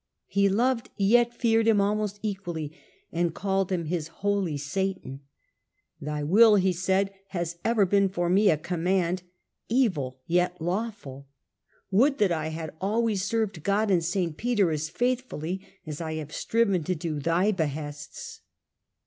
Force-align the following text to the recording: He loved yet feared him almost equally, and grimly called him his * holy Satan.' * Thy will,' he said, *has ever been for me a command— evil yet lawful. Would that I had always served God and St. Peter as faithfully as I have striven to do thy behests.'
He 0.25 0.49
loved 0.49 0.89
yet 0.97 1.31
feared 1.31 1.67
him 1.67 1.79
almost 1.79 2.17
equally, 2.23 2.71
and 3.11 3.27
grimly 3.29 3.33
called 3.35 3.71
him 3.71 3.85
his 3.85 4.07
* 4.07 4.07
holy 4.21 4.57
Satan.' 4.57 5.19
* 5.63 6.01
Thy 6.01 6.23
will,' 6.23 6.55
he 6.55 6.73
said, 6.73 7.13
*has 7.27 7.57
ever 7.63 7.85
been 7.85 8.09
for 8.09 8.27
me 8.27 8.49
a 8.49 8.57
command— 8.57 9.21
evil 9.83 10.19
yet 10.25 10.59
lawful. 10.59 11.27
Would 11.91 12.17
that 12.17 12.31
I 12.31 12.47
had 12.47 12.73
always 12.81 13.23
served 13.23 13.61
God 13.61 13.91
and 13.91 14.03
St. 14.03 14.37
Peter 14.37 14.71
as 14.71 14.89
faithfully 14.89 15.61
as 15.85 16.01
I 16.01 16.15
have 16.15 16.33
striven 16.33 16.83
to 16.85 16.95
do 16.95 17.19
thy 17.19 17.51
behests.' 17.51 18.41